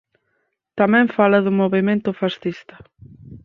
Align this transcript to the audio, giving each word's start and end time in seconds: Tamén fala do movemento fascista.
Tamén 0.79 1.05
fala 1.17 1.43
do 1.45 1.57
movemento 1.61 2.17
fascista. 2.21 2.75